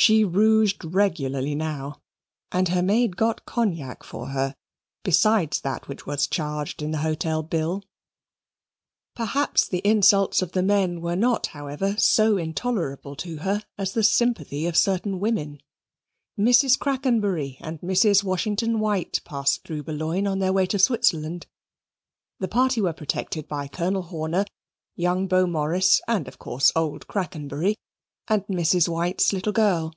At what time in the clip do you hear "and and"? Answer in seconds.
2.52-2.68